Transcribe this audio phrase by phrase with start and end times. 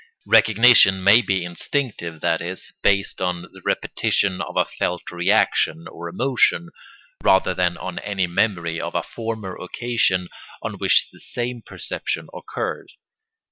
[0.25, 6.09] Recognition may be instinctive, that is, based on the repetition of a felt reaction or
[6.09, 6.69] emotion,
[7.21, 10.27] rather than on any memory of a former occasion
[10.63, 12.93] on which the same perception occurred.